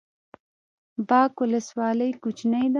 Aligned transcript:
باک 1.09 1.33
ولسوالۍ 1.43 2.11
کوچنۍ 2.23 2.61
ده؟ 2.67 2.69